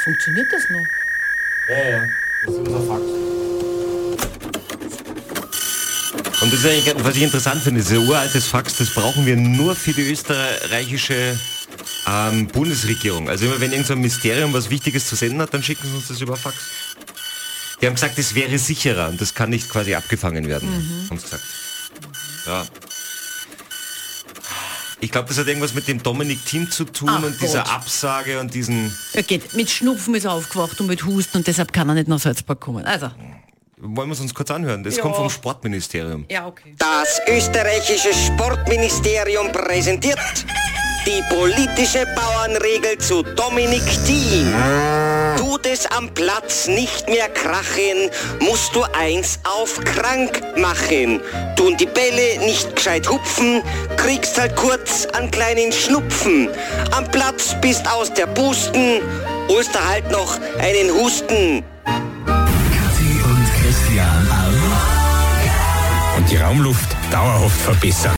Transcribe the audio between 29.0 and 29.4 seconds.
Er